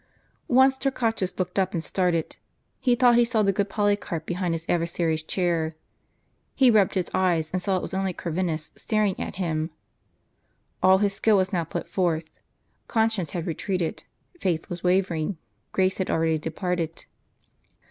[0.47, 2.37] Once Torquatus looked up and started.
[2.79, 5.75] He thought he saw the good Polycarp behind his adversary's chair.
[6.55, 9.69] He rubbed his eyes, and saw it was only Corvinus staring at him.
[10.81, 12.31] All his skill was now put forth.
[12.87, 14.03] Conscience had retreated;
[14.39, 15.37] faith was wavering;
[15.71, 17.05] grace had already departed.